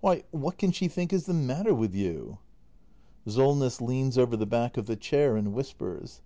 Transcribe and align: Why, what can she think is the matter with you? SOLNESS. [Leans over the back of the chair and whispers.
Why, 0.00 0.22
what 0.30 0.58
can 0.58 0.70
she 0.70 0.86
think 0.86 1.12
is 1.12 1.26
the 1.26 1.34
matter 1.34 1.74
with 1.74 1.92
you? 1.92 2.38
SOLNESS. 3.26 3.80
[Leans 3.80 4.16
over 4.16 4.36
the 4.36 4.46
back 4.46 4.76
of 4.76 4.86
the 4.86 4.94
chair 4.94 5.36
and 5.36 5.52
whispers. 5.52 6.20